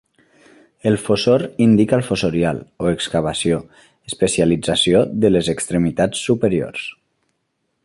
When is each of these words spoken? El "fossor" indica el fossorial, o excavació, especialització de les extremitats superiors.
El 0.91 0.95
"fossor" 1.01 1.43
indica 1.65 1.99
el 2.01 2.03
fossorial, 2.07 2.61
o 2.85 2.87
excavació, 2.93 3.61
especialització 4.13 5.05
de 5.27 5.33
les 5.37 5.51
extremitats 5.55 6.25
superiors. 6.31 6.89